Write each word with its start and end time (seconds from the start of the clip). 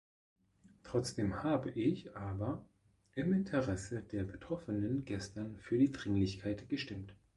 Trotzdem 0.81 1.43
habe 1.43 1.69
ich 1.69 2.17
aber 2.17 2.65
im 3.13 3.33
Interesse 3.33 4.01
der 4.01 4.23
Betroffenen 4.23 5.05
gestern 5.05 5.59
für 5.59 5.77
die 5.77 5.91
Dringlichkeit 5.91 6.67
gestimmt. 6.69 7.13